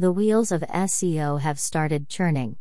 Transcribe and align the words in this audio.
The 0.00 0.10
wheels 0.10 0.50
of 0.50 0.62
SEO 0.62 1.40
have 1.40 1.60
started 1.60 2.08
churning. 2.08 2.56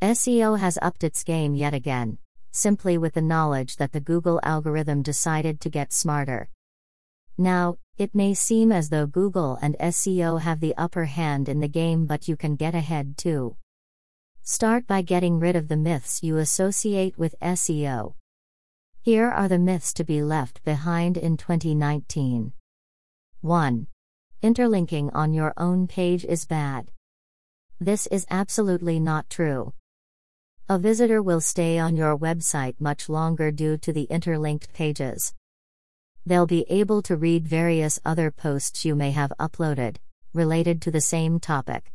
SEO 0.00 0.56
has 0.56 0.78
upped 0.80 1.02
its 1.02 1.24
game 1.24 1.56
yet 1.56 1.74
again, 1.74 2.18
simply 2.52 2.96
with 2.96 3.14
the 3.14 3.22
knowledge 3.22 3.74
that 3.78 3.90
the 3.90 3.98
Google 3.98 4.38
algorithm 4.44 5.02
decided 5.02 5.60
to 5.60 5.68
get 5.68 5.92
smarter. 5.92 6.48
Now, 7.36 7.78
it 7.98 8.14
may 8.14 8.34
seem 8.34 8.70
as 8.70 8.90
though 8.90 9.08
Google 9.08 9.58
and 9.62 9.74
SEO 9.80 10.40
have 10.42 10.60
the 10.60 10.76
upper 10.76 11.06
hand 11.06 11.48
in 11.48 11.58
the 11.58 11.66
game, 11.66 12.06
but 12.06 12.28
you 12.28 12.36
can 12.36 12.54
get 12.54 12.76
ahead 12.76 13.18
too. 13.18 13.56
Start 14.42 14.86
by 14.86 15.02
getting 15.02 15.40
rid 15.40 15.56
of 15.56 15.66
the 15.66 15.76
myths 15.76 16.22
you 16.22 16.36
associate 16.36 17.18
with 17.18 17.34
SEO. 17.42 18.14
Here 19.02 19.28
are 19.28 19.48
the 19.48 19.58
myths 19.58 19.92
to 19.94 20.04
be 20.04 20.22
left 20.22 20.62
behind 20.62 21.16
in 21.16 21.36
2019. 21.36 22.52
1. 23.40 23.86
Interlinking 24.44 25.08
on 25.14 25.32
your 25.32 25.54
own 25.56 25.86
page 25.86 26.22
is 26.22 26.44
bad. 26.44 26.90
This 27.80 28.06
is 28.08 28.26
absolutely 28.30 29.00
not 29.00 29.30
true. 29.30 29.72
A 30.68 30.78
visitor 30.78 31.22
will 31.22 31.40
stay 31.40 31.78
on 31.78 31.96
your 31.96 32.14
website 32.18 32.74
much 32.78 33.08
longer 33.08 33.50
due 33.50 33.78
to 33.78 33.90
the 33.90 34.02
interlinked 34.10 34.70
pages. 34.74 35.32
They'll 36.26 36.44
be 36.44 36.66
able 36.68 37.00
to 37.04 37.16
read 37.16 37.48
various 37.48 37.98
other 38.04 38.30
posts 38.30 38.84
you 38.84 38.94
may 38.94 39.12
have 39.12 39.32
uploaded, 39.40 39.96
related 40.34 40.82
to 40.82 40.90
the 40.90 41.00
same 41.00 41.40
topic. 41.40 41.90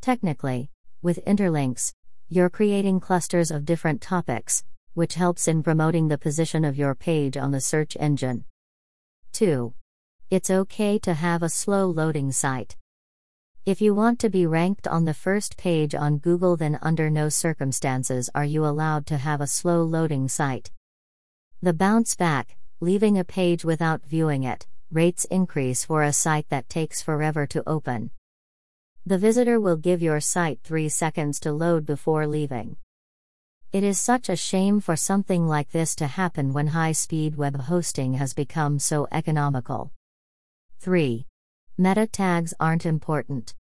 Technically, 0.00 0.70
with 1.02 1.24
interlinks, 1.24 1.94
you're 2.28 2.48
creating 2.48 3.00
clusters 3.00 3.50
of 3.50 3.64
different 3.64 4.00
topics, 4.00 4.62
which 4.94 5.16
helps 5.16 5.48
in 5.48 5.64
promoting 5.64 6.06
the 6.06 6.16
position 6.16 6.64
of 6.64 6.78
your 6.78 6.94
page 6.94 7.36
on 7.36 7.50
the 7.50 7.60
search 7.60 7.96
engine. 7.98 8.44
2. 9.32 9.74
It's 10.28 10.50
okay 10.50 10.98
to 11.00 11.14
have 11.14 11.44
a 11.44 11.48
slow 11.48 11.86
loading 11.86 12.32
site. 12.32 12.76
If 13.64 13.80
you 13.80 13.94
want 13.94 14.18
to 14.18 14.28
be 14.28 14.44
ranked 14.44 14.88
on 14.88 15.04
the 15.04 15.14
first 15.14 15.56
page 15.56 15.94
on 15.94 16.18
Google, 16.18 16.56
then 16.56 16.80
under 16.82 17.08
no 17.08 17.28
circumstances 17.28 18.28
are 18.34 18.44
you 18.44 18.66
allowed 18.66 19.06
to 19.06 19.18
have 19.18 19.40
a 19.40 19.46
slow 19.46 19.84
loading 19.84 20.26
site. 20.26 20.72
The 21.62 21.72
bounce 21.72 22.16
back, 22.16 22.56
leaving 22.80 23.16
a 23.16 23.22
page 23.22 23.64
without 23.64 24.04
viewing 24.04 24.42
it, 24.42 24.66
rates 24.90 25.26
increase 25.26 25.84
for 25.84 26.02
a 26.02 26.12
site 26.12 26.48
that 26.48 26.68
takes 26.68 27.00
forever 27.00 27.46
to 27.46 27.62
open. 27.64 28.10
The 29.04 29.18
visitor 29.18 29.60
will 29.60 29.76
give 29.76 30.02
your 30.02 30.18
site 30.18 30.58
3 30.64 30.88
seconds 30.88 31.38
to 31.40 31.52
load 31.52 31.86
before 31.86 32.26
leaving. 32.26 32.78
It 33.70 33.84
is 33.84 34.00
such 34.00 34.28
a 34.28 34.34
shame 34.34 34.80
for 34.80 34.96
something 34.96 35.46
like 35.46 35.70
this 35.70 35.94
to 35.96 36.08
happen 36.08 36.52
when 36.52 36.66
high 36.68 36.92
speed 36.92 37.36
web 37.36 37.60
hosting 37.60 38.14
has 38.14 38.34
become 38.34 38.80
so 38.80 39.06
economical. 39.12 39.92
3. 40.78 41.26
Meta 41.78 42.06
tags 42.06 42.54
aren't 42.60 42.86
important. 42.86 43.54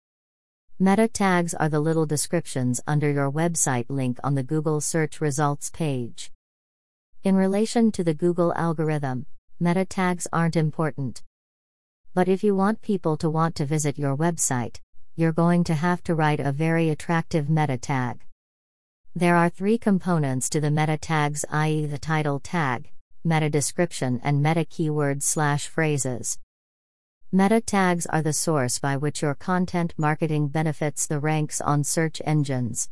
Meta 0.79 1.07
tags 1.07 1.53
are 1.53 1.69
the 1.69 1.79
little 1.79 2.05
descriptions 2.05 2.81
under 2.85 3.09
your 3.09 3.31
website 3.31 3.85
link 3.89 4.19
on 4.23 4.35
the 4.35 4.43
Google 4.43 4.81
search 4.81 5.21
results 5.21 5.69
page. 5.69 6.31
In 7.23 7.35
relation 7.35 7.91
to 7.93 8.03
the 8.03 8.13
Google 8.13 8.53
algorithm, 8.55 9.25
meta 9.59 9.85
tags 9.85 10.27
aren't 10.33 10.57
important. 10.57 11.23
But 12.13 12.27
if 12.27 12.43
you 12.43 12.55
want 12.55 12.81
people 12.81 13.15
to 13.17 13.29
want 13.29 13.55
to 13.55 13.65
visit 13.65 13.97
your 13.97 14.17
website, 14.17 14.79
you're 15.15 15.31
going 15.31 15.63
to 15.65 15.75
have 15.75 16.03
to 16.03 16.15
write 16.15 16.39
a 16.39 16.51
very 16.51 16.89
attractive 16.89 17.49
meta 17.49 17.77
tag. 17.77 18.25
There 19.15 19.35
are 19.35 19.49
three 19.49 19.77
components 19.77 20.49
to 20.49 20.59
the 20.59 20.71
meta 20.71 20.97
tags, 20.97 21.45
i.e., 21.49 21.85
the 21.85 21.99
title 21.99 22.39
tag, 22.39 22.89
meta 23.23 23.49
description, 23.49 24.19
and 24.23 24.43
meta 24.43 24.65
keywords 24.65 25.23
slash 25.23 25.67
phrases. 25.67 26.39
Meta 27.35 27.59
tags 27.59 28.05
are 28.05 28.21
the 28.21 28.31
source 28.31 28.77
by 28.77 28.95
which 28.95 29.23
your 29.23 29.33
content 29.33 29.91
marketing 29.97 30.49
benefits 30.49 31.07
the 31.07 31.19
ranks 31.19 31.59
on 31.59 31.83
search 31.83 32.21
engines. 32.25 32.91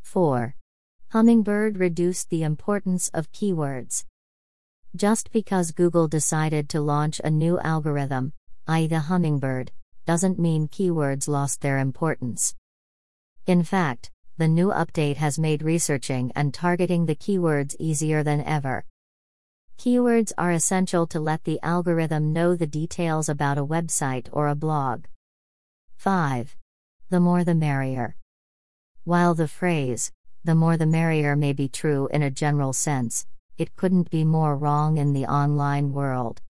4. 0.00 0.54
Hummingbird 1.08 1.76
reduced 1.76 2.30
the 2.30 2.44
importance 2.44 3.08
of 3.08 3.32
keywords. 3.32 4.04
Just 4.94 5.32
because 5.32 5.72
Google 5.72 6.06
decided 6.06 6.68
to 6.68 6.80
launch 6.80 7.20
a 7.24 7.30
new 7.30 7.58
algorithm, 7.58 8.32
i.e., 8.68 8.86
the 8.86 9.00
Hummingbird, 9.00 9.72
doesn't 10.06 10.38
mean 10.38 10.68
keywords 10.68 11.26
lost 11.26 11.60
their 11.60 11.78
importance. 11.80 12.54
In 13.48 13.64
fact, 13.64 14.12
the 14.36 14.46
new 14.46 14.68
update 14.68 15.16
has 15.16 15.36
made 15.36 15.64
researching 15.64 16.30
and 16.36 16.54
targeting 16.54 17.06
the 17.06 17.16
keywords 17.16 17.74
easier 17.80 18.22
than 18.22 18.40
ever. 18.42 18.84
Keywords 19.78 20.32
are 20.36 20.50
essential 20.50 21.06
to 21.06 21.20
let 21.20 21.44
the 21.44 21.60
algorithm 21.62 22.32
know 22.32 22.56
the 22.56 22.66
details 22.66 23.28
about 23.28 23.58
a 23.58 23.64
website 23.64 24.26
or 24.32 24.48
a 24.48 24.56
blog. 24.56 25.04
5. 25.94 26.56
The 27.10 27.20
more 27.20 27.44
the 27.44 27.54
merrier. 27.54 28.16
While 29.04 29.36
the 29.36 29.46
phrase, 29.46 30.10
the 30.42 30.56
more 30.56 30.76
the 30.76 30.84
merrier 30.84 31.36
may 31.36 31.52
be 31.52 31.68
true 31.68 32.08
in 32.12 32.22
a 32.22 32.30
general 32.30 32.72
sense, 32.72 33.24
it 33.56 33.76
couldn't 33.76 34.10
be 34.10 34.24
more 34.24 34.56
wrong 34.56 34.96
in 34.96 35.12
the 35.12 35.26
online 35.26 35.92
world. 35.92 36.42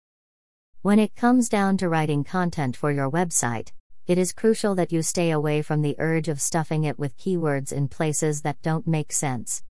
When 0.82 1.00
it 1.00 1.16
comes 1.16 1.48
down 1.48 1.78
to 1.78 1.88
writing 1.88 2.22
content 2.22 2.76
for 2.76 2.92
your 2.92 3.10
website, 3.10 3.72
it 4.06 4.19
is 4.19 4.32
crucial 4.32 4.76
that 4.76 4.92
you 4.92 5.03
stay 5.03 5.32
away 5.32 5.62
from 5.62 5.82
the 5.82 5.97
urge 5.98 6.28
of 6.28 6.41
stuffing 6.41 6.84
it 6.84 6.97
with 6.97 7.19
keywords 7.19 7.72
in 7.72 7.88
places 7.88 8.42
that 8.42 8.62
don't 8.62 8.86
make 8.86 9.10
sense. 9.10 9.65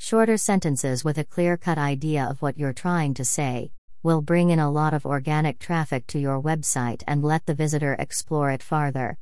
Shorter 0.00 0.36
sentences 0.36 1.04
with 1.04 1.18
a 1.18 1.24
clear 1.24 1.56
cut 1.56 1.76
idea 1.76 2.24
of 2.24 2.40
what 2.40 2.56
you're 2.56 2.72
trying 2.72 3.14
to 3.14 3.24
say 3.24 3.72
will 4.04 4.22
bring 4.22 4.50
in 4.50 4.60
a 4.60 4.70
lot 4.70 4.94
of 4.94 5.04
organic 5.04 5.58
traffic 5.58 6.06
to 6.06 6.20
your 6.20 6.40
website 6.40 7.02
and 7.08 7.24
let 7.24 7.46
the 7.46 7.54
visitor 7.54 7.96
explore 7.98 8.52
it 8.52 8.62
farther. 8.62 9.18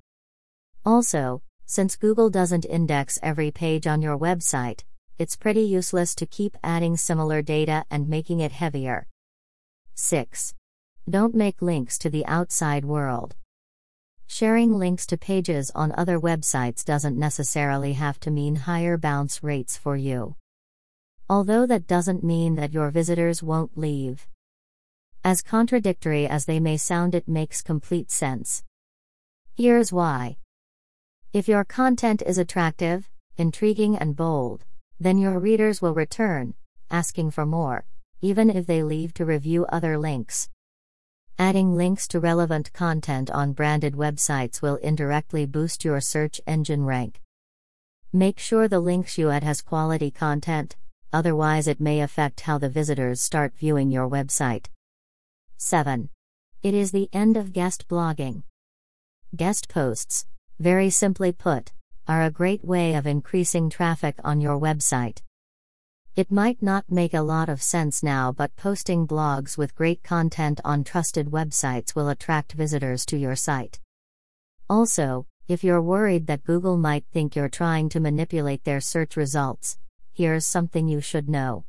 Also, 0.85 1.43
since 1.65 1.97
Google 1.97 2.29
doesn't 2.29 2.67
index 2.67 3.19
every 3.23 3.51
page 3.51 3.87
on 3.87 4.03
your 4.03 4.19
website, 4.19 4.85
it's 5.19 5.35
pretty 5.35 5.63
useless 5.63 6.15
to 6.17 6.27
keep 6.27 6.59
adding 6.63 6.99
similar 6.99 7.41
data 7.41 7.87
and 7.91 8.07
making 8.07 8.41
it 8.41 8.53
heavier. 8.53 9.09
6. 9.95 10.55
Don't 11.09 11.35
make 11.35 11.63
links 11.63 11.97
to 11.99 12.11
the 12.11 12.27
outside 12.27 12.85
world. 12.85 13.35
Sharing 14.27 14.79
links 14.79 15.07
to 15.07 15.17
pages 15.17 15.73
on 15.75 15.95
other 15.97 16.21
websites 16.21 16.85
doesn't 16.85 17.19
necessarily 17.19 17.95
have 17.95 18.21
to 18.21 18.31
mean 18.31 18.57
higher 18.57 18.99
bounce 18.99 19.43
rates 19.43 19.77
for 19.79 19.97
you 19.97 20.37
although 21.29 21.67
that 21.67 21.87
doesn't 21.87 22.23
mean 22.23 22.55
that 22.55 22.73
your 22.73 22.91
visitors 22.91 23.43
won't 23.43 23.77
leave. 23.77 24.27
As 25.25 25.43
contradictory 25.43 26.29
as 26.29 26.45
they 26.45 26.61
may 26.61 26.77
sound, 26.77 27.15
it 27.15 27.27
makes 27.27 27.63
complete 27.63 28.11
sense. 28.11 28.63
Here's 29.57 29.93
why. 29.93 30.37
If 31.33 31.49
your 31.49 31.65
content 31.65 32.23
is 32.25 32.39
attractive, 32.39 33.11
intriguing, 33.37 33.97
and 33.97 34.15
bold, 34.15 34.65
then 35.01 35.19
your 35.19 35.39
readers 35.39 35.83
will 35.83 35.95
return, 35.95 36.55
asking 36.91 37.33
for 37.33 37.45
more, 37.45 37.85
even 38.21 38.49
if 38.49 38.67
they 38.67 38.83
leave 38.83 39.13
to 39.15 39.25
review 39.25 39.67
other 39.67 39.99
links. 39.99 40.49
Adding 41.39 41.77
links 41.77 42.09
to 42.09 42.21
relevant 42.21 42.73
content 42.73 43.31
on 43.31 43.53
branded 43.53 43.95
websites 43.95 44.63
will 44.63 44.77
indirectly 44.77 45.45
boost 45.45 45.85
your 45.85 46.01
search 46.01 46.41
engine 46.47 46.85
rank. 46.85 47.21
Make 48.13 48.39
sure 48.39 48.69
the 48.69 48.81
links 48.81 49.19
you 49.19 49.31
add 49.31 49.43
has 49.43 49.61
quality 49.61 50.11
content, 50.11 50.77
otherwise, 51.13 51.69
it 51.69 51.81
may 51.81 52.01
affect 52.01 52.43
how 52.43 52.59
the 52.59 52.69
visitors 52.69 53.21
start 53.21 53.55
viewing 53.57 53.91
your 53.91 54.09
website. 54.09 54.67
7. 55.57 56.09
It 56.63 56.75
is 56.75 56.93
the 56.93 57.09
end 57.13 57.37
of 57.37 57.53
guest 57.53 57.89
blogging. 57.89 58.43
Guest 59.35 59.69
posts, 59.69 60.27
very 60.59 60.91
simply 60.91 61.33
put, 61.33 61.73
are 62.09 62.23
a 62.23 62.31
great 62.31 62.65
way 62.65 62.95
of 62.95 63.07
increasing 63.07 63.69
traffic 63.69 64.17
on 64.25 64.41
your 64.41 64.59
website. 64.59 65.23
It 66.15 66.31
might 66.31 66.63
not 66.63 66.91
make 66.91 67.13
a 67.13 67.21
lot 67.21 67.49
of 67.49 67.63
sense 67.63 68.03
now, 68.03 68.33
but 68.33 68.57
posting 68.57 69.07
blogs 69.07 69.59
with 69.59 69.75
great 69.75 70.03
content 70.03 70.61
on 70.65 70.83
trusted 70.83 71.27
websites 71.27 71.95
will 71.95 72.09
attract 72.09 72.53
visitors 72.53 73.05
to 73.07 73.19
your 73.19 73.37
site. 73.37 73.81
Also, 74.71 75.27
if 75.47 75.63
you're 75.63 75.83
worried 75.83 76.27
that 76.27 76.45
Google 76.45 76.79
might 76.79 77.05
think 77.13 77.37
you're 77.37 77.49
trying 77.49 77.89
to 77.91 78.01
manipulate 78.01 78.65
their 78.65 78.81
search 78.81 79.17
results, 79.17 79.79
here's 80.17 80.47
something 80.47 80.89
you 80.89 80.99
should 80.99 81.29
know. 81.29 81.67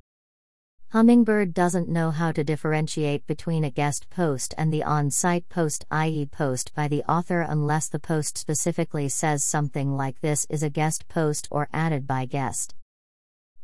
Hummingbird 0.94 1.54
doesn't 1.54 1.90
know 1.90 2.12
how 2.12 2.32
to 2.32 2.46
differentiate 2.46 3.28
between 3.28 3.66
a 3.66 3.70
guest 3.70 4.10
post 4.10 4.54
and 4.58 4.72
the 4.72 4.84
on 4.84 5.12
site 5.12 5.50
post, 5.50 5.86
i.e., 5.92 6.26
post 6.28 6.74
by 6.74 6.88
the 6.88 7.04
author, 7.12 7.42
unless 7.42 7.90
the 7.90 8.00
post 8.00 8.38
specifically 8.38 9.10
says 9.10 9.44
something 9.44 9.98
like 9.98 10.22
this 10.22 10.48
is 10.50 10.64
a 10.64 10.70
guest 10.70 11.10
post 11.10 11.50
or 11.52 11.68
added 11.74 12.08
by 12.08 12.24
guest. 12.24 12.74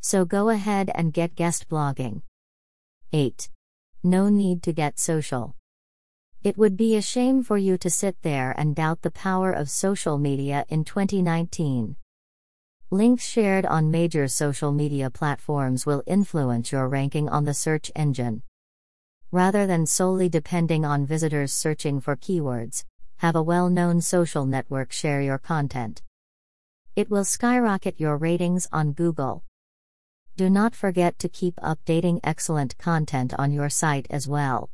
So 0.02 0.26
go 0.26 0.50
ahead 0.50 0.92
and 0.94 1.14
get 1.14 1.34
guest 1.34 1.70
blogging. 1.70 2.24
8. 3.14 3.50
No 4.04 4.28
need 4.28 4.62
to 4.64 4.74
get 4.74 5.00
social. 5.00 5.56
It 6.44 6.58
would 6.58 6.76
be 6.76 6.98
a 6.98 7.02
shame 7.02 7.42
for 7.42 7.58
you 7.58 7.78
to 7.78 7.90
sit 7.90 8.22
there 8.22 8.54
and 8.58 8.76
doubt 8.76 9.02
the 9.02 9.12
power 9.12 9.54
of 9.54 9.70
social 9.70 10.18
media 10.18 10.66
in 10.68 10.84
2019. 10.84 11.96
Links 12.94 13.26
shared 13.26 13.66
on 13.66 13.90
major 13.90 14.28
social 14.28 14.72
media 14.72 15.10
platforms 15.10 15.84
will 15.84 16.04
influence 16.06 16.72
your 16.72 16.88
ranking 16.88 17.28
on 17.28 17.44
the 17.44 17.54
search 17.56 17.92
engine. 17.96 18.44
Rather 19.32 19.66
than 19.66 19.88
solely 19.88 20.30
depending 20.30 20.86
on 20.86 21.04
visitors 21.04 21.52
searching 21.52 22.00
for 22.00 22.16
keywords, 22.16 22.84
Have 23.16 23.36
a 23.36 23.42
well 23.42 23.68
known 23.68 24.00
social 24.00 24.46
network 24.46 24.92
share 24.92 25.22
your 25.24 25.40
content. 25.40 26.04
It 26.96 27.10
will 27.10 27.26
skyrocket 27.26 28.00
your 28.00 28.16
ratings 28.16 28.68
on 28.72 28.94
Google. 28.94 29.44
Do 30.38 30.48
not 30.48 30.76
forget 30.76 31.18
to 31.18 31.28
keep 31.28 31.56
updating 31.56 32.20
excellent 32.24 32.78
content 32.78 33.34
on 33.40 33.52
your 33.52 33.72
site 33.72 34.06
as 34.12 34.28
well. 34.28 34.70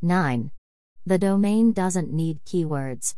9. 0.00 0.52
The 1.04 1.18
domain 1.18 1.72
doesn't 1.72 2.10
need 2.10 2.42
keywords. 2.46 3.14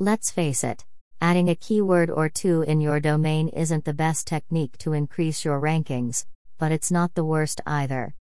Let's 0.00 0.32
face 0.32 0.64
it, 0.64 0.84
adding 1.20 1.48
a 1.48 1.54
keyword 1.54 2.10
or 2.10 2.28
two 2.28 2.62
in 2.62 2.80
your 2.80 2.98
domain 2.98 3.48
isn't 3.48 3.84
the 3.84 3.92
best 3.92 4.26
technique 4.26 4.78
to 4.78 4.94
increase 4.94 5.44
your 5.44 5.60
rankings, 5.60 6.24
but 6.58 6.72
it's 6.72 6.90
not 6.90 7.14
the 7.14 7.24
worst 7.24 7.60
either. 7.66 8.14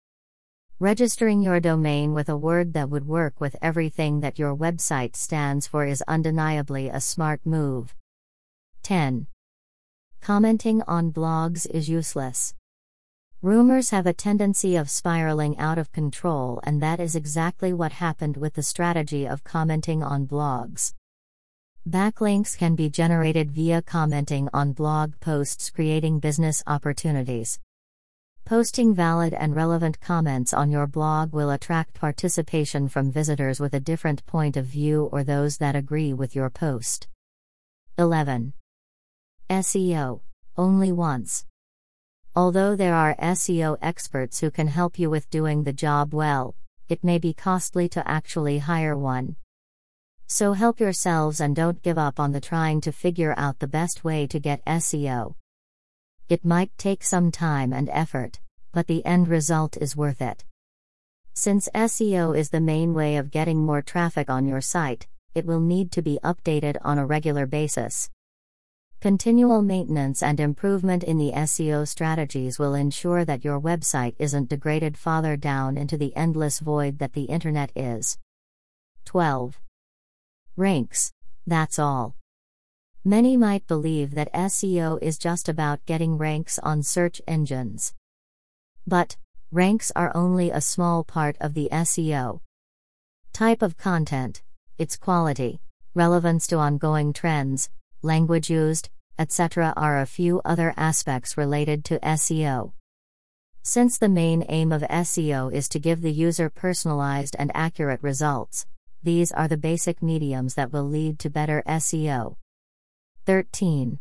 Registering 0.80 1.42
your 1.42 1.60
domain 1.60 2.12
with 2.12 2.28
a 2.28 2.36
word 2.36 2.72
that 2.72 2.90
would 2.90 3.06
work 3.06 3.40
with 3.40 3.56
everything 3.62 4.20
that 4.20 4.38
your 4.38 4.56
website 4.56 5.16
stands 5.16 5.66
for 5.66 5.84
is 5.84 6.02
undeniably 6.06 6.88
a 6.88 7.00
smart 7.00 7.40
move. 7.44 7.94
10. 8.82 9.26
Commenting 10.20 10.82
on 10.82 11.12
blogs 11.12 11.68
is 11.70 11.88
useless. 11.88 12.54
Rumors 13.42 13.90
have 13.90 14.06
a 14.06 14.12
tendency 14.12 14.74
of 14.74 14.90
spiraling 14.90 15.56
out 15.58 15.78
of 15.78 15.92
control, 15.92 16.60
and 16.64 16.82
that 16.82 16.98
is 16.98 17.14
exactly 17.14 17.72
what 17.72 17.92
happened 17.92 18.36
with 18.36 18.54
the 18.54 18.62
strategy 18.62 19.26
of 19.26 19.44
commenting 19.44 20.02
on 20.02 20.26
blogs. 20.26 20.94
Backlinks 21.88 22.54
can 22.54 22.74
be 22.74 22.90
generated 22.90 23.50
via 23.50 23.80
commenting 23.80 24.50
on 24.52 24.74
blog 24.74 25.18
posts, 25.20 25.70
creating 25.70 26.18
business 26.18 26.62
opportunities. 26.66 27.60
Posting 28.44 28.94
valid 28.94 29.32
and 29.32 29.56
relevant 29.56 29.98
comments 29.98 30.52
on 30.52 30.70
your 30.70 30.86
blog 30.86 31.32
will 31.32 31.48
attract 31.48 31.94
participation 31.94 32.88
from 32.88 33.10
visitors 33.10 33.58
with 33.58 33.72
a 33.72 33.80
different 33.80 34.26
point 34.26 34.54
of 34.58 34.66
view 34.66 35.08
or 35.12 35.24
those 35.24 35.56
that 35.58 35.74
agree 35.74 36.12
with 36.12 36.36
your 36.36 36.50
post. 36.50 37.08
11. 37.96 38.52
SEO. 39.48 40.20
Only 40.58 40.92
once. 40.92 41.46
Although 42.36 42.76
there 42.76 42.94
are 42.94 43.16
SEO 43.16 43.78
experts 43.80 44.40
who 44.40 44.50
can 44.50 44.66
help 44.66 44.98
you 44.98 45.08
with 45.08 45.30
doing 45.30 45.64
the 45.64 45.72
job 45.72 46.12
well, 46.12 46.54
it 46.90 47.02
may 47.02 47.16
be 47.16 47.32
costly 47.32 47.88
to 47.88 48.06
actually 48.06 48.58
hire 48.58 48.94
one. 48.94 49.36
So 50.30 50.52
help 50.52 50.78
yourselves 50.78 51.40
and 51.40 51.56
don't 51.56 51.82
give 51.82 51.96
up 51.96 52.20
on 52.20 52.32
the 52.32 52.40
trying 52.40 52.82
to 52.82 52.92
figure 52.92 53.34
out 53.38 53.58
the 53.58 53.66
best 53.66 54.04
way 54.04 54.26
to 54.26 54.38
get 54.38 54.62
SEO. 54.66 55.34
It 56.28 56.44
might 56.44 56.76
take 56.76 57.02
some 57.02 57.32
time 57.32 57.72
and 57.72 57.88
effort, 57.88 58.38
but 58.70 58.86
the 58.86 59.04
end 59.06 59.28
result 59.28 59.78
is 59.78 59.96
worth 59.96 60.20
it. 60.20 60.44
Since 61.32 61.70
SEO 61.74 62.36
is 62.36 62.50
the 62.50 62.60
main 62.60 62.92
way 62.92 63.16
of 63.16 63.30
getting 63.30 63.64
more 63.64 63.80
traffic 63.80 64.28
on 64.28 64.46
your 64.46 64.60
site, 64.60 65.06
it 65.34 65.46
will 65.46 65.60
need 65.60 65.90
to 65.92 66.02
be 66.02 66.18
updated 66.22 66.76
on 66.82 66.98
a 66.98 67.06
regular 67.06 67.46
basis. 67.46 68.10
Continual 69.00 69.62
maintenance 69.62 70.22
and 70.22 70.40
improvement 70.40 71.04
in 71.04 71.16
the 71.16 71.32
SEO 71.32 71.88
strategies 71.88 72.58
will 72.58 72.74
ensure 72.74 73.24
that 73.24 73.44
your 73.44 73.58
website 73.58 74.14
isn't 74.18 74.50
degraded 74.50 74.98
farther 74.98 75.38
down 75.38 75.78
into 75.78 75.96
the 75.96 76.14
endless 76.14 76.58
void 76.58 76.98
that 76.98 77.14
the 77.14 77.24
internet 77.24 77.72
is. 77.74 78.18
12. 79.06 79.58
Ranks. 80.58 81.12
That's 81.46 81.78
all. 81.78 82.16
Many 83.04 83.36
might 83.36 83.64
believe 83.68 84.16
that 84.16 84.32
SEO 84.32 85.00
is 85.00 85.16
just 85.16 85.48
about 85.48 85.86
getting 85.86 86.18
ranks 86.18 86.58
on 86.58 86.82
search 86.82 87.22
engines. 87.28 87.94
But, 88.84 89.16
ranks 89.52 89.92
are 89.94 90.10
only 90.16 90.50
a 90.50 90.60
small 90.60 91.04
part 91.04 91.36
of 91.40 91.54
the 91.54 91.68
SEO. 91.70 92.40
Type 93.32 93.62
of 93.62 93.76
content, 93.76 94.42
its 94.78 94.96
quality, 94.96 95.60
relevance 95.94 96.48
to 96.48 96.56
ongoing 96.56 97.12
trends, 97.12 97.70
language 98.02 98.50
used, 98.50 98.90
etc. 99.16 99.72
are 99.76 100.00
a 100.00 100.06
few 100.06 100.40
other 100.44 100.74
aspects 100.76 101.36
related 101.36 101.84
to 101.84 102.00
SEO. 102.00 102.72
Since 103.62 103.98
the 103.98 104.08
main 104.08 104.44
aim 104.48 104.72
of 104.72 104.82
SEO 104.82 105.52
is 105.52 105.68
to 105.68 105.78
give 105.78 106.02
the 106.02 106.10
user 106.10 106.50
personalized 106.50 107.36
and 107.38 107.52
accurate 107.54 108.02
results, 108.02 108.66
these 109.02 109.32
are 109.32 109.48
the 109.48 109.56
basic 109.56 110.02
mediums 110.02 110.54
that 110.54 110.72
will 110.72 110.84
lead 110.84 111.18
to 111.20 111.30
better 111.30 111.62
SEO. 111.66 112.36
13. 113.26 113.98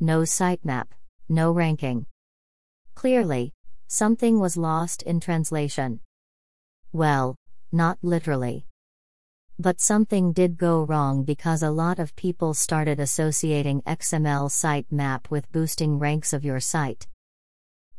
No 0.00 0.20
sitemap, 0.22 0.86
no 1.28 1.52
ranking. 1.52 2.06
Clearly, 2.94 3.52
something 3.86 4.40
was 4.40 4.56
lost 4.56 5.02
in 5.02 5.20
translation. 5.20 6.00
Well, 6.92 7.36
not 7.70 7.98
literally. 8.02 8.66
But 9.58 9.80
something 9.80 10.32
did 10.32 10.58
go 10.58 10.82
wrong 10.82 11.24
because 11.24 11.62
a 11.62 11.70
lot 11.70 11.98
of 11.98 12.16
people 12.16 12.54
started 12.54 12.98
associating 12.98 13.82
XML 13.82 14.50
sitemap 14.50 15.30
with 15.30 15.52
boosting 15.52 15.98
ranks 15.98 16.32
of 16.32 16.44
your 16.44 16.58
site. 16.58 17.06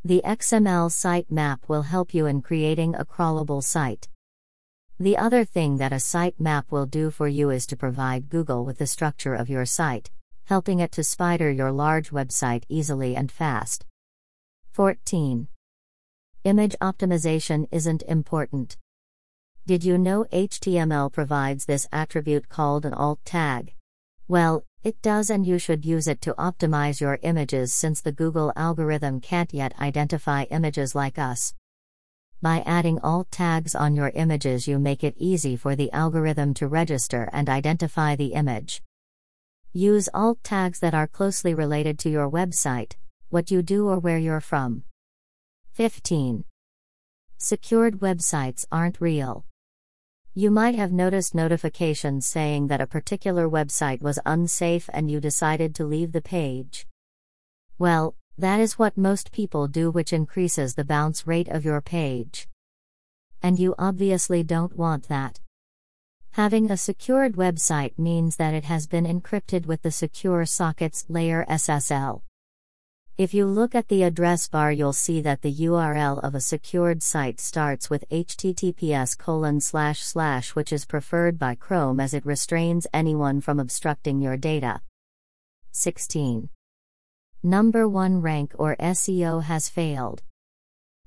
The 0.04 0.20
XML 0.24 0.90
sitemap 0.90 1.60
will 1.68 1.82
help 1.82 2.12
you 2.12 2.26
in 2.26 2.42
creating 2.42 2.94
a 2.94 3.04
crawlable 3.04 3.62
site. 3.62 4.08
The 5.00 5.16
other 5.16 5.44
thing 5.44 5.78
that 5.78 5.92
a 5.92 5.96
sitemap 5.96 6.70
will 6.70 6.86
do 6.86 7.10
for 7.10 7.26
you 7.26 7.50
is 7.50 7.66
to 7.66 7.76
provide 7.76 8.28
Google 8.28 8.64
with 8.64 8.78
the 8.78 8.86
structure 8.86 9.34
of 9.34 9.50
your 9.50 9.64
site, 9.64 10.12
helping 10.44 10.78
it 10.78 10.92
to 10.92 11.02
spider 11.02 11.50
your 11.50 11.72
large 11.72 12.10
website 12.10 12.62
easily 12.68 13.16
and 13.16 13.30
fast. 13.30 13.84
14. 14.70 15.48
Image 16.44 16.76
optimization 16.80 17.66
isn't 17.72 18.02
important. 18.02 18.76
Did 19.66 19.82
you 19.82 19.98
know 19.98 20.26
HTML 20.32 21.10
provides 21.12 21.64
this 21.64 21.88
attribute 21.90 22.48
called 22.48 22.86
an 22.86 22.94
alt 22.94 23.18
tag? 23.24 23.74
Well, 24.28 24.64
it 24.84 25.02
does, 25.02 25.28
and 25.28 25.44
you 25.44 25.58
should 25.58 25.84
use 25.84 26.06
it 26.06 26.20
to 26.20 26.34
optimize 26.34 27.00
your 27.00 27.18
images 27.22 27.72
since 27.72 28.00
the 28.00 28.12
Google 28.12 28.52
algorithm 28.54 29.20
can't 29.20 29.52
yet 29.52 29.74
identify 29.80 30.44
images 30.50 30.94
like 30.94 31.18
us. 31.18 31.52
By 32.44 32.62
adding 32.66 32.98
alt 32.98 33.30
tags 33.30 33.74
on 33.74 33.94
your 33.94 34.10
images, 34.10 34.68
you 34.68 34.78
make 34.78 35.02
it 35.02 35.14
easy 35.16 35.56
for 35.56 35.74
the 35.74 35.90
algorithm 35.92 36.52
to 36.60 36.68
register 36.68 37.30
and 37.32 37.48
identify 37.48 38.16
the 38.16 38.34
image. 38.34 38.82
Use 39.72 40.10
alt 40.12 40.44
tags 40.44 40.78
that 40.80 40.92
are 40.92 41.06
closely 41.06 41.54
related 41.54 41.98
to 42.00 42.10
your 42.10 42.30
website, 42.30 42.96
what 43.30 43.50
you 43.50 43.62
do, 43.62 43.88
or 43.88 43.98
where 43.98 44.18
you're 44.18 44.42
from. 44.42 44.84
15. 45.72 46.44
Secured 47.38 48.00
websites 48.00 48.66
aren't 48.70 49.00
real. 49.00 49.46
You 50.34 50.50
might 50.50 50.74
have 50.74 50.92
noticed 50.92 51.34
notifications 51.34 52.26
saying 52.26 52.66
that 52.66 52.82
a 52.82 52.86
particular 52.86 53.48
website 53.48 54.02
was 54.02 54.18
unsafe 54.26 54.90
and 54.92 55.10
you 55.10 55.18
decided 55.18 55.74
to 55.76 55.86
leave 55.86 56.12
the 56.12 56.20
page. 56.20 56.86
Well, 57.78 58.16
that 58.36 58.60
is 58.60 58.78
what 58.78 58.96
most 58.96 59.30
people 59.32 59.68
do, 59.68 59.90
which 59.90 60.12
increases 60.12 60.74
the 60.74 60.84
bounce 60.84 61.26
rate 61.26 61.48
of 61.48 61.64
your 61.64 61.80
page. 61.80 62.48
And 63.42 63.58
you 63.58 63.74
obviously 63.78 64.42
don't 64.42 64.76
want 64.76 65.08
that. 65.08 65.40
Having 66.32 66.70
a 66.70 66.76
secured 66.76 67.34
website 67.34 67.96
means 67.96 68.36
that 68.36 68.54
it 68.54 68.64
has 68.64 68.88
been 68.88 69.04
encrypted 69.04 69.66
with 69.66 69.82
the 69.82 69.92
Secure 69.92 70.44
Sockets 70.44 71.04
Layer 71.08 71.46
SSL. 71.48 72.22
If 73.16 73.32
you 73.32 73.46
look 73.46 73.76
at 73.76 73.86
the 73.86 74.02
address 74.02 74.48
bar, 74.48 74.72
you'll 74.72 74.92
see 74.92 75.20
that 75.20 75.42
the 75.42 75.54
URL 75.54 76.18
of 76.24 76.34
a 76.34 76.40
secured 76.40 77.04
site 77.04 77.38
starts 77.38 77.88
with 77.88 78.08
https 78.10 79.16
colon 79.16 79.60
slash 79.60 80.02
slash, 80.02 80.56
which 80.56 80.72
is 80.72 80.84
preferred 80.84 81.38
by 81.38 81.54
Chrome 81.54 82.00
as 82.00 82.12
it 82.12 82.26
restrains 82.26 82.88
anyone 82.92 83.40
from 83.40 83.60
obstructing 83.60 84.20
your 84.20 84.36
data. 84.36 84.80
16. 85.70 86.48
Number 87.46 87.86
1 87.86 88.22
rank 88.22 88.54
or 88.58 88.74
SEO 88.76 89.42
has 89.42 89.68
failed. 89.68 90.22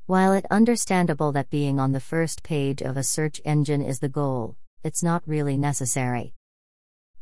While 0.06 0.34
it 0.34 0.46
understandable 0.52 1.32
that 1.32 1.50
being 1.50 1.80
on 1.80 1.94
the 1.94 2.00
first 2.00 2.44
page 2.44 2.84
of 2.84 2.96
a 2.96 3.02
search 3.02 3.42
engine 3.44 3.82
is 3.82 3.98
the 3.98 4.08
goal, 4.08 4.56
it's 4.84 5.02
not 5.02 5.24
really 5.26 5.58
necessary. 5.58 6.36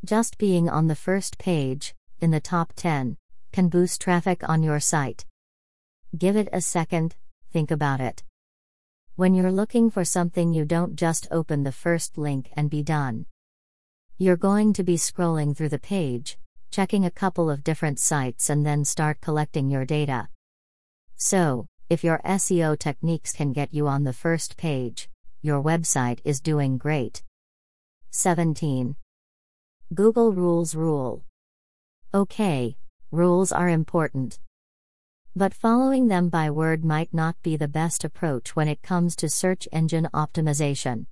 Just 0.03 0.37
being 0.37 0.67
on 0.67 0.87
the 0.87 0.97
first 0.97 1.37
page, 1.37 1.95
in 2.19 2.31
the 2.31 2.41
top 2.41 2.73
10, 2.75 3.15
can 3.53 3.69
boost 3.69 4.01
traffic 4.01 4.41
on 4.49 4.63
your 4.63 4.81
site. 4.81 5.25
Give 6.17 6.35
it 6.35 6.49
a 6.51 6.59
second, 6.59 7.15
think 7.53 7.71
about 7.71 8.01
it. 8.01 8.21
When 9.15 9.33
you're 9.33 9.49
looking 9.49 9.89
for 9.89 10.03
something, 10.03 10.53
you 10.53 10.65
don't 10.65 10.97
just 10.97 11.25
open 11.31 11.63
the 11.63 11.71
first 11.71 12.17
link 12.17 12.49
and 12.57 12.69
be 12.69 12.83
done. 12.83 13.27
You're 14.17 14.35
going 14.35 14.73
to 14.73 14.83
be 14.83 14.97
scrolling 14.97 15.55
through 15.55 15.69
the 15.69 15.79
page, 15.79 16.37
checking 16.75 17.05
a 17.05 17.09
couple 17.23 17.49
of 17.49 17.63
different 17.63 17.97
sites, 17.97 18.49
and 18.49 18.65
then 18.65 18.83
start 18.83 19.21
collecting 19.21 19.69
your 19.69 19.85
data. 19.85 20.27
So, 21.15 21.67
if 21.89 22.03
your 22.03 22.19
SEO 22.25 22.77
techniques 22.77 23.31
can 23.31 23.53
get 23.53 23.73
you 23.73 23.87
on 23.87 24.03
the 24.03 24.11
first 24.11 24.57
page, 24.57 25.07
your 25.41 25.63
website 25.63 26.19
is 26.25 26.41
doing 26.41 26.77
great. 26.77 27.23
17. 28.11 28.97
Google 29.93 30.33
Rules 30.33 30.75
Rule. 30.75 31.23
Okay, 32.13 32.75
rules 33.09 33.53
are 33.53 33.69
important. 33.69 34.39
But 35.33 35.53
following 35.53 36.09
them 36.09 36.27
by 36.27 36.49
word 36.49 36.83
might 36.83 37.13
not 37.13 37.41
be 37.41 37.55
the 37.55 37.69
best 37.69 38.03
approach 38.03 38.53
when 38.53 38.67
it 38.67 38.81
comes 38.81 39.15
to 39.15 39.29
search 39.29 39.65
engine 39.71 40.09
optimization. 40.13 41.05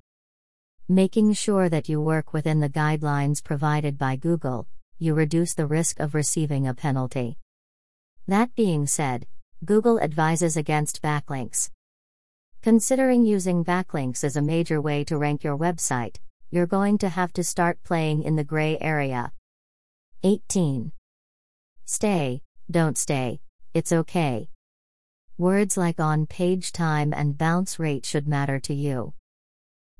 Making 0.90 1.32
sure 1.32 1.70
that 1.70 1.88
you 1.88 2.02
work 2.02 2.34
within 2.34 2.60
the 2.60 2.68
guidelines 2.68 3.42
provided 3.42 3.96
by 3.96 4.16
Google, 4.16 4.68
you 4.98 5.14
reduce 5.14 5.54
the 5.54 5.66
risk 5.66 6.00
of 6.00 6.14
receiving 6.14 6.66
a 6.66 6.74
penalty. 6.74 7.38
That 8.26 8.54
being 8.54 8.86
said, 8.86 9.26
Google 9.64 10.00
advises 10.00 10.56
against 10.56 11.02
backlinks. 11.02 11.70
Considering 12.62 13.26
using 13.26 13.64
backlinks 13.64 14.24
as 14.24 14.36
a 14.36 14.42
major 14.42 14.80
way 14.80 15.04
to 15.04 15.18
rank 15.18 15.44
your 15.44 15.58
website, 15.58 16.16
you're 16.50 16.66
going 16.66 16.98
to 16.98 17.08
have 17.08 17.32
to 17.32 17.44
start 17.44 17.82
playing 17.82 18.22
in 18.22 18.36
the 18.36 18.44
gray 18.44 18.78
area. 18.80 19.32
18. 20.22 20.92
Stay, 21.84 22.40
don't 22.70 22.96
stay, 22.96 23.40
it's 23.74 23.92
okay. 23.92 24.48
Words 25.36 25.76
like 25.76 25.98
on 25.98 26.26
page 26.26 26.72
time 26.72 27.12
and 27.12 27.36
bounce 27.36 27.78
rate 27.78 28.06
should 28.06 28.28
matter 28.28 28.60
to 28.60 28.72
you. 28.72 29.14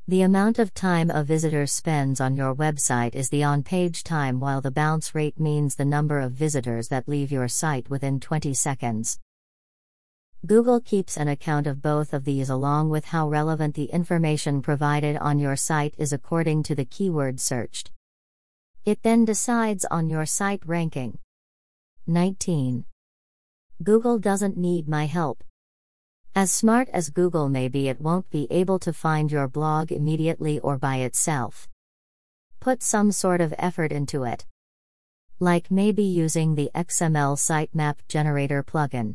The 0.06 0.20
amount 0.20 0.58
of 0.58 0.74
time 0.74 1.08
a 1.08 1.24
visitor 1.24 1.66
spends 1.66 2.20
on 2.20 2.36
your 2.36 2.54
website 2.54 3.14
is 3.14 3.30
the 3.30 3.42
on 3.42 3.62
page 3.62 4.04
time, 4.04 4.38
while 4.38 4.60
the 4.60 4.70
bounce 4.70 5.14
rate 5.14 5.40
means 5.40 5.76
the 5.76 5.86
number 5.86 6.20
of 6.20 6.32
visitors 6.32 6.88
that 6.88 7.08
leave 7.08 7.32
your 7.32 7.48
site 7.48 7.88
within 7.88 8.20
20 8.20 8.52
seconds. 8.52 9.18
Google 10.44 10.78
keeps 10.78 11.16
an 11.16 11.28
account 11.28 11.66
of 11.66 11.80
both 11.80 12.12
of 12.12 12.26
these 12.26 12.50
along 12.50 12.90
with 12.90 13.06
how 13.06 13.30
relevant 13.30 13.76
the 13.76 13.86
information 13.86 14.60
provided 14.60 15.16
on 15.16 15.38
your 15.38 15.56
site 15.56 15.94
is 15.96 16.12
according 16.12 16.64
to 16.64 16.74
the 16.74 16.84
keyword 16.84 17.40
searched. 17.40 17.90
It 18.84 19.02
then 19.02 19.24
decides 19.24 19.86
on 19.86 20.10
your 20.10 20.26
site 20.26 20.60
ranking. 20.66 21.16
19. 22.06 22.84
Google 23.82 24.18
doesn't 24.18 24.58
need 24.58 24.86
my 24.86 25.06
help. 25.06 25.42
As 26.36 26.50
smart 26.50 26.88
as 26.88 27.10
Google 27.10 27.48
may 27.48 27.68
be, 27.68 27.88
it 27.88 28.00
won't 28.00 28.28
be 28.28 28.48
able 28.50 28.80
to 28.80 28.92
find 28.92 29.30
your 29.30 29.46
blog 29.46 29.92
immediately 29.92 30.58
or 30.58 30.76
by 30.76 30.96
itself. 30.96 31.68
Put 32.58 32.82
some 32.82 33.12
sort 33.12 33.40
of 33.40 33.54
effort 33.56 33.92
into 33.92 34.24
it. 34.24 34.44
Like 35.38 35.70
maybe 35.70 36.02
using 36.02 36.56
the 36.56 36.72
XML 36.74 37.36
sitemap 37.38 37.98
generator 38.08 38.64
plugin. 38.64 39.14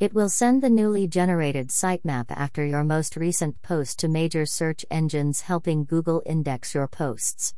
It 0.00 0.14
will 0.14 0.30
send 0.30 0.62
the 0.62 0.70
newly 0.70 1.06
generated 1.06 1.68
sitemap 1.68 2.30
after 2.30 2.64
your 2.64 2.84
most 2.84 3.16
recent 3.16 3.60
post 3.60 3.98
to 3.98 4.08
major 4.08 4.46
search 4.46 4.86
engines, 4.90 5.42
helping 5.42 5.84
Google 5.84 6.22
index 6.24 6.74
your 6.74 6.88
posts. 6.88 7.54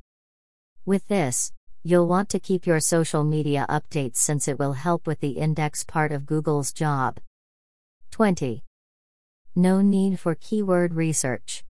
With 0.85 1.07
this, 1.07 1.53
you'll 1.85 2.09
want 2.09 2.29
to 2.31 2.41
keep 2.41 2.67
your 2.67 2.81
social 2.81 3.23
media 3.23 3.65
updates 3.69 4.17
since 4.17 4.49
it 4.49 4.59
will 4.59 4.73
help 4.73 5.07
with 5.07 5.21
the 5.21 5.39
index 5.39 5.85
part 5.85 6.11
of 6.11 6.27
Google's 6.27 6.73
job. 6.73 7.21
20. 8.11 8.65
No 9.55 9.81
need 9.81 10.19
for 10.21 10.35
keyword 10.35 10.95
research. 10.95 11.65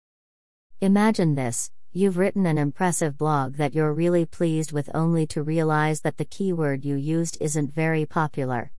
Imagine 0.80 1.34
this 1.34 1.70
you've 1.92 2.18
written 2.18 2.44
an 2.44 2.58
impressive 2.58 3.16
blog 3.16 3.54
that 3.54 3.72
you're 3.74 3.92
really 3.92 4.26
pleased 4.26 4.72
with, 4.72 4.90
only 4.92 5.26
to 5.28 5.42
realize 5.42 6.00
that 6.00 6.16
the 6.16 6.24
keyword 6.24 6.84
you 6.84 6.96
used 6.96 7.38
isn't 7.40 7.72
very 7.72 8.04
popular. 8.04 8.72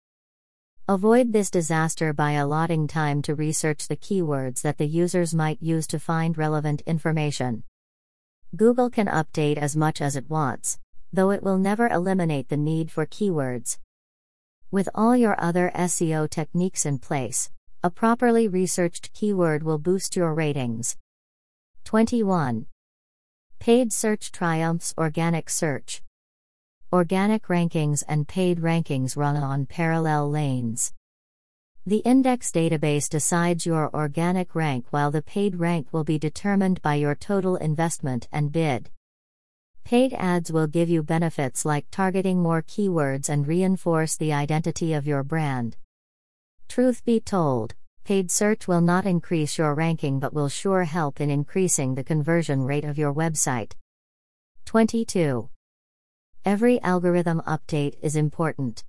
Avoid 0.88 1.32
this 1.32 1.50
disaster 1.50 2.14
by 2.14 2.34
allotting 2.34 2.88
time 2.88 3.22
to 3.24 3.34
research 3.34 3.88
the 3.88 3.96
keywords 3.96 4.62
that 4.62 4.78
the 4.78 4.86
users 4.86 5.34
might 5.34 5.62
use 5.62 5.88
to 5.88 5.98
find 5.98 6.38
relevant 6.38 6.82
information. 6.86 7.64
Google 8.56 8.90
can 8.90 9.08
update 9.08 9.58
as 9.58 9.76
much 9.76 10.02
as 10.02 10.16
it 10.16 10.30
wants, 10.30 10.78
though 11.12 11.32
it 11.32 11.42
will 11.42 11.58
never 11.58 11.88
eliminate 11.88 12.50
the 12.50 12.58
need 12.58 12.92
for 12.92 13.06
keywords. 13.06 13.78
With 14.72 14.90
all 14.96 15.16
your 15.16 15.40
other 15.40 15.72
SEO 15.76 16.30
techniques 16.30 16.86
in 16.86 16.98
place, 16.98 17.52
a 17.84 17.90
properly 17.92 18.48
researched 18.48 19.14
keyword 19.14 19.62
will 19.62 19.78
boost 19.78 20.16
your 20.16 20.34
ratings. 20.34 20.98
21. 21.84 22.66
Paid 23.60 23.94
search 23.94 24.32
triumphs 24.32 24.94
organic 24.98 25.52
search. 25.52 26.02
Organic 26.92 27.44
rankings 27.44 28.04
and 28.08 28.28
paid 28.28 28.60
rankings 28.60 29.16
run 29.16 29.38
on 29.38 29.68
parallel 29.68 30.32
lanes. 30.32 30.94
The 31.86 31.98
index 31.98 32.52
database 32.52 33.08
decides 33.08 33.68
your 33.68 33.96
organic 33.96 34.56
rank 34.56 34.88
while 34.90 35.12
the 35.12 35.22
paid 35.22 35.58
rank 35.60 35.94
will 35.94 36.04
be 36.04 36.18
determined 36.18 36.82
by 36.82 36.96
your 36.96 37.14
total 37.14 37.56
investment 37.58 38.28
and 38.32 38.52
bid. 38.52 38.90
Paid 39.86 40.14
ads 40.14 40.52
will 40.52 40.66
give 40.66 40.90
you 40.90 41.04
benefits 41.04 41.64
like 41.64 41.86
targeting 41.92 42.42
more 42.42 42.64
keywords 42.64 43.30
and 43.30 43.48
reinforce 43.48 44.18
the 44.18 44.34
identity 44.34 44.94
of 44.94 45.06
your 45.06 45.22
brand. 45.22 45.78
Truth 46.68 47.06
be 47.06 47.20
told, 47.20 47.76
paid 48.04 48.32
search 48.32 48.68
will 48.68 48.82
not 48.82 49.06
increase 49.06 49.60
your 49.60 49.76
ranking 49.76 50.20
but 50.20 50.34
will 50.34 50.50
sure 50.50 50.86
help 50.86 51.22
in 51.22 51.30
increasing 51.30 51.94
the 51.94 52.04
conversion 52.04 52.64
rate 52.64 52.84
of 52.84 52.98
your 52.98 53.14
website. 53.14 53.74
22. 54.66 55.50
Every 56.44 56.82
algorithm 56.82 57.42
update 57.42 57.94
is 58.02 58.16
important. 58.16 58.84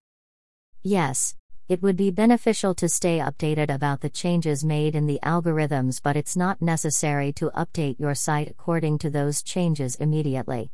Yes, 0.83 1.35
it 1.69 1.83
would 1.83 1.99
be 1.99 2.11
beneficial 2.11 2.75
to 2.75 2.89
stay 2.89 3.19
updated 3.19 3.69
about 3.69 4.01
the 4.01 4.09
changes 4.09 4.65
made 4.65 4.95
in 4.95 5.07
the 5.07 5.21
algorithms, 5.23 6.01
but 6.03 6.17
it's 6.17 6.39
not 6.39 6.63
necessary 6.63 7.35
to 7.35 7.51
update 7.51 8.01
your 8.01 8.15
site 8.15 8.49
according 8.49 8.97
to 9.01 9.11
those 9.11 9.43
changes 9.43 9.97
immediately. 9.97 10.71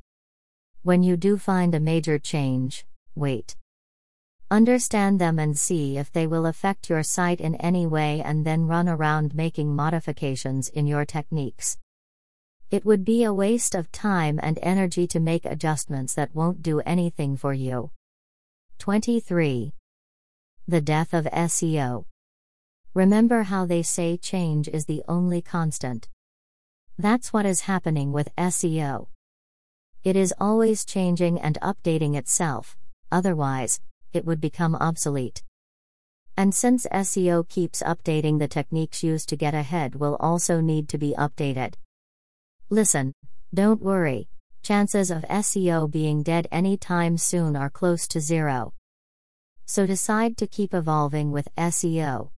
When 0.84 1.04
you 1.04 1.16
do 1.16 1.38
find 1.38 1.76
a 1.76 1.80
major 1.80 2.18
change, 2.18 2.84
wait. 3.14 3.54
Understand 4.50 5.20
them 5.20 5.38
and 5.38 5.56
see 5.56 5.96
if 5.96 6.10
they 6.10 6.26
will 6.26 6.44
affect 6.44 6.90
your 6.90 7.04
site 7.04 7.40
in 7.40 7.54
any 7.54 7.86
way, 7.86 8.20
and 8.20 8.44
then 8.44 8.66
run 8.66 8.88
around 8.88 9.32
making 9.32 9.76
modifications 9.76 10.68
in 10.68 10.88
your 10.88 11.04
techniques. 11.04 11.78
It 12.72 12.84
would 12.84 13.04
be 13.04 13.22
a 13.22 13.32
waste 13.32 13.76
of 13.76 13.92
time 13.92 14.40
and 14.42 14.58
energy 14.60 15.06
to 15.06 15.20
make 15.20 15.44
adjustments 15.44 16.14
that 16.14 16.34
won't 16.34 16.62
do 16.62 16.80
anything 16.80 17.36
for 17.36 17.54
you. 17.54 17.92
23. 18.78 19.72
The 20.66 20.80
death 20.80 21.14
of 21.14 21.26
SEO. 21.26 22.06
Remember 22.92 23.44
how 23.44 23.66
they 23.66 23.82
say 23.82 24.16
change 24.16 24.66
is 24.66 24.86
the 24.86 25.04
only 25.06 25.42
constant. 25.42 26.08
That's 26.98 27.32
what 27.32 27.46
is 27.46 27.62
happening 27.62 28.10
with 28.10 28.34
SEO. 28.36 29.06
It 30.04 30.16
is 30.16 30.34
always 30.40 30.84
changing 30.84 31.40
and 31.40 31.58
updating 31.62 32.16
itself, 32.16 32.76
otherwise, 33.12 33.80
it 34.12 34.24
would 34.24 34.40
become 34.40 34.74
obsolete. 34.74 35.44
And 36.36 36.52
since 36.52 36.86
SEO 36.92 37.48
keeps 37.48 37.82
updating, 37.82 38.40
the 38.40 38.48
techniques 38.48 39.04
used 39.04 39.28
to 39.28 39.36
get 39.36 39.54
ahead 39.54 39.94
will 39.94 40.16
also 40.18 40.60
need 40.60 40.88
to 40.88 40.98
be 40.98 41.14
updated. 41.16 41.74
Listen, 42.68 43.12
don't 43.54 43.80
worry, 43.80 44.28
chances 44.62 45.10
of 45.10 45.22
SEO 45.22 45.88
being 45.88 46.24
dead 46.24 46.48
anytime 46.50 47.16
soon 47.16 47.54
are 47.54 47.70
close 47.70 48.08
to 48.08 48.20
zero. 48.20 48.72
So 49.66 49.86
decide 49.86 50.36
to 50.38 50.48
keep 50.48 50.74
evolving 50.74 51.30
with 51.30 51.48
SEO. 51.56 52.30